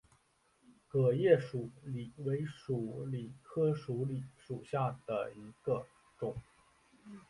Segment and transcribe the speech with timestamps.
[0.87, 5.85] 革叶鼠李为鼠李科鼠李属下的一个
[6.17, 6.35] 种。